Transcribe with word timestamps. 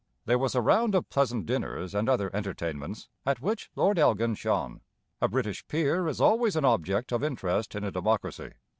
There 0.25 0.39
was 0.39 0.55
a 0.55 0.61
round 0.61 0.95
of 0.95 1.11
pleasant 1.11 1.45
dinners 1.45 1.93
and 1.93 2.09
other 2.09 2.35
entertainments, 2.35 3.07
at 3.23 3.39
which 3.39 3.69
Lord 3.75 3.99
Elgin 3.99 4.33
shone. 4.33 4.81
A 5.21 5.27
British 5.27 5.67
peer 5.67 6.07
is 6.07 6.19
always 6.19 6.55
an 6.55 6.65
object 6.65 7.11
of 7.11 7.23
interest 7.23 7.75
in 7.75 7.83
a 7.83 7.91
democracy. 7.91 8.53